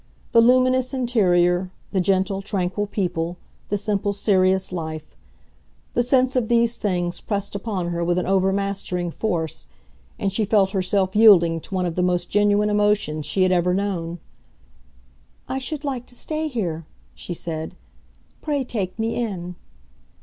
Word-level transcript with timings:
The 0.31 0.41
luminous 0.41 0.95
interior, 0.95 1.69
the 1.91 2.01
gentle, 2.01 2.41
tranquil 2.41 2.87
people, 2.87 3.37
the 3.69 3.77
simple, 3.77 4.13
serious 4.13 4.71
life—the 4.71 6.01
sense 6.01 6.35
of 6.35 6.47
these 6.47 6.79
things 6.79 7.21
pressed 7.21 7.53
upon 7.53 7.89
her 7.89 8.03
with 8.03 8.17
an 8.17 8.25
overmastering 8.25 9.11
force, 9.11 9.67
and 10.17 10.33
she 10.33 10.43
felt 10.43 10.71
herself 10.71 11.15
yielding 11.15 11.59
to 11.61 11.75
one 11.75 11.85
of 11.85 11.93
the 11.93 12.01
most 12.01 12.31
genuine 12.31 12.71
emotions 12.71 13.27
she 13.27 13.43
had 13.43 13.51
ever 13.51 13.75
known. 13.75 14.17
"I 15.47 15.59
should 15.59 15.83
like 15.83 16.07
to 16.07 16.15
stay 16.15 16.47
here," 16.47 16.87
she 17.13 17.35
said. 17.35 17.75
"Pray 18.41 18.63
take 18.63 18.97
me 18.97 19.17
in." 19.23 19.53